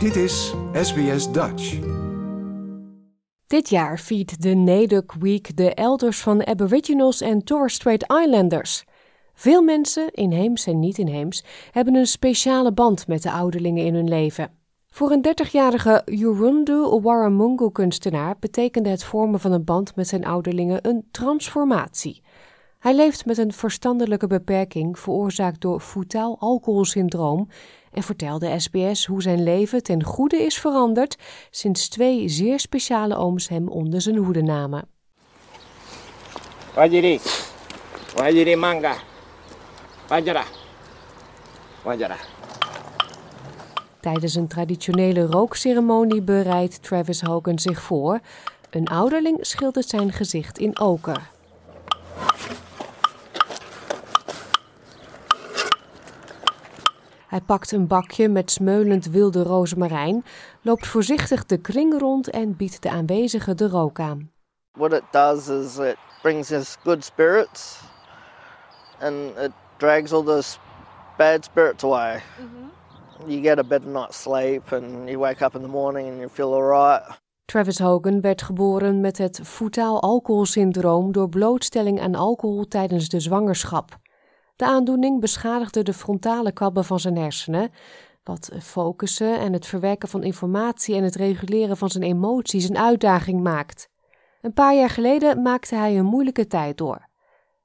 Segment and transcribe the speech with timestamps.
[0.00, 1.78] Dit is SBS Dutch.
[3.46, 8.84] Dit jaar viert de Nederland Week de elders van Aboriginals en Torres Strait Islanders.
[9.34, 14.50] Veel mensen, inheems en niet-inheems, hebben een speciale band met de ouderlingen in hun leven.
[14.88, 21.08] Voor een 30-jarige Yurundu Waramungu-kunstenaar betekende het vormen van een band met zijn ouderlingen een
[21.10, 22.22] transformatie.
[22.78, 27.48] Hij leeft met een verstandelijke beperking veroorzaakt door fetaal alcoholsyndroom
[27.92, 31.16] en vertelde SBS hoe zijn leven ten goede is veranderd
[31.50, 34.88] sinds twee zeer speciale ooms hem onder zijn hoede namen.
[36.74, 37.20] Wajiri.
[38.16, 38.94] Wajiri manga.
[40.08, 40.44] Wajara.
[41.82, 42.16] Wajara.
[44.00, 48.20] Tijdens een traditionele rookceremonie bereidt Travis Hogan zich voor.
[48.70, 51.30] Een ouderling schildert zijn gezicht in oker.
[57.40, 60.24] Hij pakt een bakje met smeulend wilde rozemarijn,
[60.62, 64.30] loopt voorzichtig de kring rond en biedt de aanwezigen de rook aan.
[64.72, 67.80] What it does is it brings us good spirits
[68.98, 70.56] and it drags all the
[71.16, 72.20] bad spirits away.
[73.26, 76.28] You get a better night's sleep and you wake up in the morning and you
[76.28, 77.02] feel alright.
[77.44, 83.98] Travis Hogan werd geboren met het fetaal alcoholsyndroom door blootstelling aan alcohol tijdens de zwangerschap.
[84.60, 87.70] De aandoening beschadigde de frontale kabben van zijn hersenen,
[88.24, 93.42] wat focussen en het verwerken van informatie en het reguleren van zijn emoties een uitdaging
[93.42, 93.88] maakt.
[94.40, 97.08] Een paar jaar geleden maakte hij een moeilijke tijd door.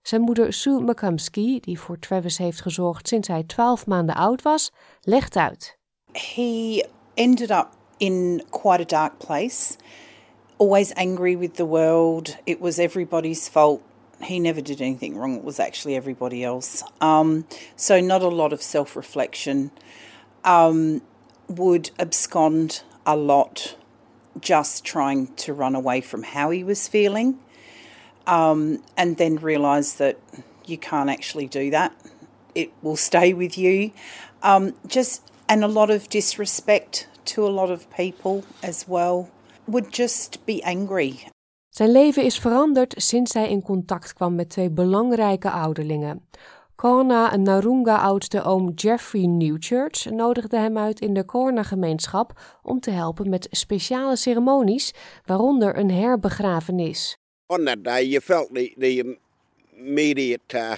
[0.01, 4.71] Zijn moeder Sue McCumsky, die voor Travis heeft gezorgd sinds hij 12 maanden oud was,
[5.01, 5.77] legt uit.
[6.11, 9.77] he ended up in quite a dark place,
[10.57, 12.35] always angry with the world.
[12.43, 13.81] It was everybody's fault.
[14.25, 16.83] He never did anything wrong, it was actually everybody else.
[17.01, 17.45] Um,
[17.75, 19.71] so, not a lot of self reflection.
[20.43, 21.01] Um,
[21.47, 23.75] would abscond a lot,
[24.39, 27.39] just trying to run away from how he was feeling.
[28.27, 30.19] Um, and then realise that
[30.65, 31.95] you can't actually do that.
[32.55, 33.91] It will stay with you.
[34.41, 39.29] Um, just and a lot of disrespect to a lot of people as well.
[39.67, 41.27] Would just be angry.
[41.75, 46.25] Zijn leven is veranderd sinds hij in contact kwam met twee belangrijke ouderlingen.
[46.75, 53.47] Corna Narunga-oudste oom Jeffrey Newchurch nodigde hem uit in de Corna-gemeenschap om te helpen met
[53.51, 54.93] speciale ceremonies,
[55.25, 57.17] waaronder een herbegrafenis.
[57.47, 59.17] on that day, you felt the the
[59.77, 60.75] immediate uh,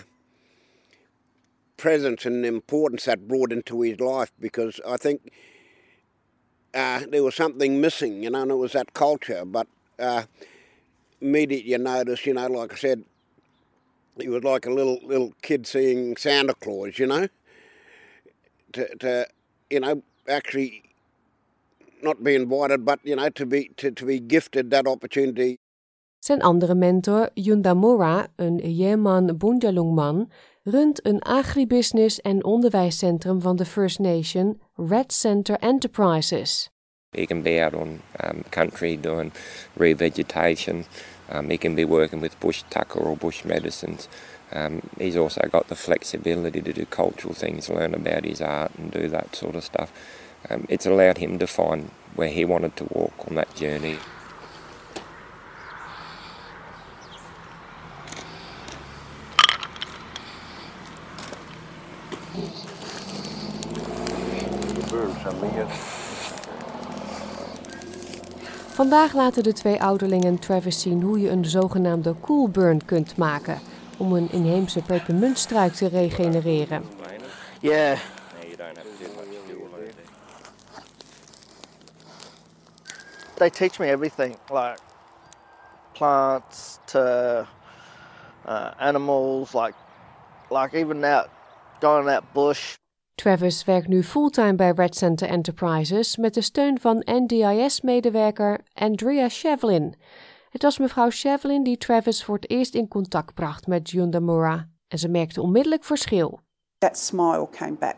[1.76, 5.20] presence and importance that brought into his life because I think
[6.74, 9.46] uh, there was something missing, you know, and it was that culture.
[9.46, 9.68] But
[10.00, 10.22] uh,
[11.22, 13.04] immediately you notice, you know, like I said,
[14.20, 17.28] he was like a little little kid seeing Santa Claus, you know,
[18.74, 19.28] to, to
[19.70, 20.84] you know actually
[22.02, 25.58] not be invited, but you know to be to, to be gifted that opportunity.
[26.20, 30.30] Zijn andere mentor, Yundamura, een Yeman Bundjalungman,
[30.64, 36.70] runt een agribusiness en onderwijscentrum van de First Nation, Red Center Enterprises.
[37.14, 39.32] He can be out on um, country doing
[39.80, 40.86] revegetation.
[41.30, 44.10] Um, he can be working with bush tucker or bush medicines.
[44.52, 48.92] Um, he's also got the flexibility to do cultural things, learn about his art and
[48.92, 49.94] do that sort of stuff.
[50.50, 54.00] Um, it's allowed him to find where he wanted to walk on that journey.
[68.78, 73.60] Vandaag laten de twee ouderlingen Travis zien hoe je een zogenaamde cool burn kunt maken
[73.98, 76.84] om een inheemse pepermuntstruik te regenereren.
[77.60, 77.98] Yeah,
[83.34, 84.80] they teach me everything like
[85.92, 87.00] plants to
[88.48, 89.76] uh, animals, like
[90.50, 91.30] like even out
[91.80, 92.76] going out bush.
[93.18, 99.96] Travis werkt nu fulltime bij Red Center Enterprises met de steun van NDIS-medewerker Andrea Shevlin.
[100.50, 105.00] Het was mevrouw Shevlin die Travis voor het eerst in contact bracht met Yundamura en
[105.00, 106.40] ze merkte onmiddellijk verschil.
[106.78, 107.96] That smile came back,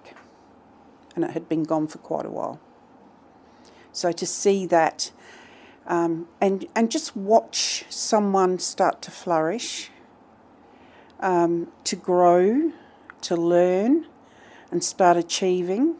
[1.15, 2.57] and it had been gone for quite a while.
[3.91, 5.13] So to see that,
[5.91, 9.91] um, and and just watch someone start to flourish,
[11.23, 12.71] um, to grow,
[13.19, 14.05] to learn,
[14.71, 15.95] and start achieving,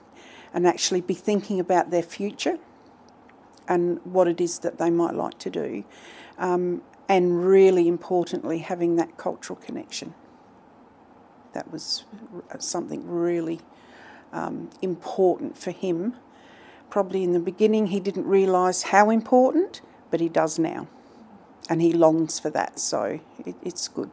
[0.53, 2.57] and actually be thinking about their future
[3.67, 5.83] and what it is that they might like to do,
[6.37, 10.13] um, and really importantly, having that cultural connection.
[11.53, 12.03] That was
[12.59, 13.59] something really
[14.31, 16.15] um, important for him
[16.89, 20.87] probably in the beginning he didn't realise how important, but he does now.
[21.69, 24.09] And he longs for that, so it, it's good.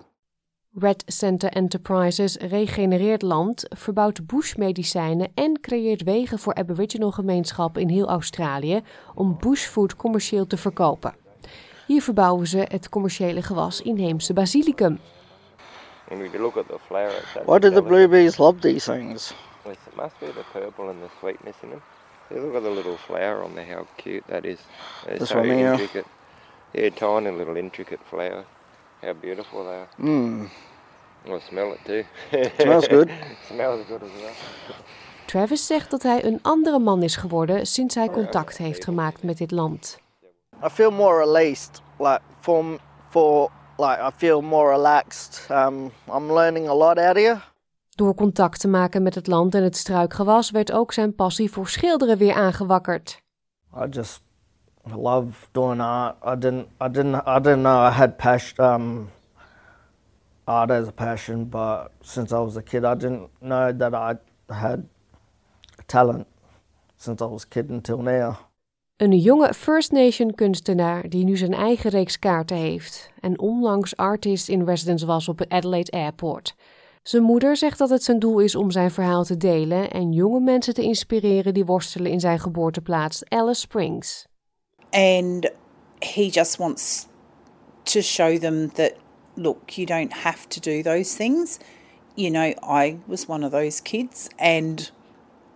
[0.79, 8.09] Red Center Enterprises regenereert land, verbouwt bushmedicijnen en creëert wegen voor Aboriginal gemeenschappen in heel
[8.09, 8.83] Australië
[9.15, 11.15] om bushfood commercieel te verkopen.
[11.87, 14.99] Hier verbouwen ze het commerciële gewas inheemse basilicum.
[16.39, 19.35] look at the flower, Why do the blueberries love these things?
[19.65, 21.83] It must be the purple and the sweetness in them.
[22.45, 24.59] look at the little flower on there, how cute that is.
[25.07, 25.73] It's This so one here?
[25.73, 26.07] intricate.
[26.73, 28.45] Yeah, tiny little intricate flower.
[29.01, 29.89] How beautiful they are.
[29.97, 30.49] Mmm,
[31.27, 32.05] I'll smell it too.
[32.59, 33.11] smells good.
[33.49, 34.35] smells good as well.
[35.27, 39.39] Travis zegt dat hij een andere man is geworden sinds hij contact heeft gemaakt met
[39.39, 39.99] dit land.
[40.65, 42.65] I feel more released, like for
[43.09, 45.47] for like I feel more relaxed.
[45.51, 47.41] Um, I'm learning a lot out here.
[47.95, 51.69] Door contact te maken met het land en het struikgewas werd ook zijn passie voor
[51.69, 53.23] schilderen weer aangewakkerd.
[53.77, 54.23] I just
[54.95, 56.17] love doing art.
[56.23, 59.11] I didn't I didn't I didn't know I had passion um
[60.47, 64.17] art as a passion, but since I was a kid I didn't know that I
[64.53, 64.89] had
[65.89, 66.27] talent
[66.97, 68.37] since I was a kid until now.
[68.97, 74.49] Een jonge First Nation kunstenaar die nu zijn eigen reeks kaarten heeft en onlangs artist
[74.49, 76.55] in residence was op het Adelaide Airport.
[77.03, 80.41] Zijn moeder zegt dat het zijn doel is om zijn verhaal te delen en jonge
[80.41, 84.27] mensen te inspireren die worstelen in zijn geboorteplaats Alice Springs.
[84.93, 85.51] And
[86.03, 87.09] he just wants
[87.87, 88.97] to show them that,
[89.37, 91.59] look, you don't have to do those things.
[92.15, 94.91] You know, I was one of those kids, and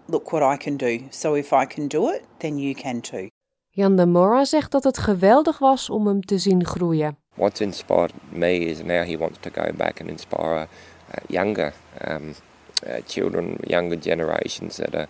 [0.08, 1.08] look what I can do.
[1.10, 3.28] So if I can do it, then you can too.
[3.72, 7.16] Jan de Mora zegt dat het geweldig was om hem te zien groeien.
[7.34, 10.66] What's inspired me is now he wants to go back and inspire uh,
[11.28, 11.72] younger
[12.08, 12.34] um,
[12.86, 15.08] uh, children, younger generations that are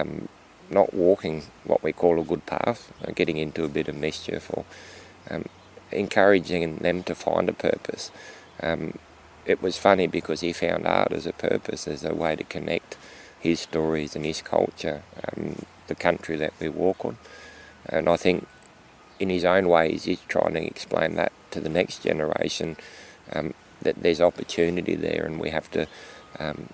[0.00, 0.28] um,
[0.70, 4.50] not walking what we call a good path, uh, getting into a bit of mischief,
[4.52, 4.64] or
[5.30, 5.44] um,
[5.90, 8.10] encouraging them to find a purpose.
[8.62, 8.98] Um,
[9.46, 12.96] it was funny because he found art as a purpose, as a way to connect
[13.38, 17.16] his stories and his culture, um, the country that we walk on.
[17.86, 18.46] And I think
[19.18, 22.76] in his own ways, he's trying to explain that to the next generation
[23.32, 25.86] um, that there's opportunity there and we have to
[26.38, 26.68] um,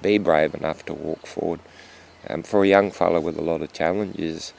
[0.00, 1.60] be brave enough to walk forward.
[2.28, 4.52] Um, for a young fellow with a lot of challenges,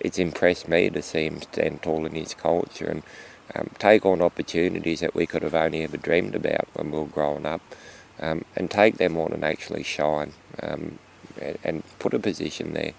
[0.00, 3.02] it's impressed me to see him stand tall in his culture and
[3.54, 7.04] um, take on opportunities that we could have only ever dreamed about when we were
[7.06, 7.60] growing up
[8.20, 10.32] um, and take them on and actually shine
[10.62, 10.98] um,
[11.40, 12.92] and, and put a position there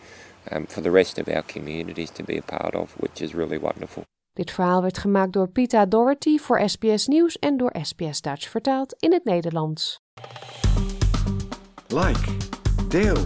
[0.51, 3.57] um, for the rest of our communities to be a part of, which is really
[3.57, 4.03] wonderful.
[4.33, 8.95] Dit verhaal werd gemaakt door Pita Doherty voor SBS Nieuws en door SBS Dutch vertaald
[8.99, 9.99] in het Nederlands.
[11.87, 12.37] Like,
[12.89, 13.25] deel,